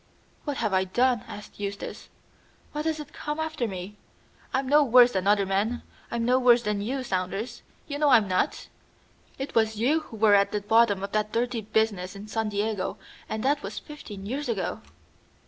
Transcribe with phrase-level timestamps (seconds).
[0.45, 2.09] "What have I done?" asked Eustace.
[2.71, 3.97] "Why does it come after me?
[4.51, 5.83] I'm no worse than other men.
[6.09, 8.67] I'm no worse than you, Saunders; you know I'm not.
[9.37, 12.97] It was you who were at the bottom of that dirty business in San Diego,
[13.29, 14.81] and that was fifteen years ago."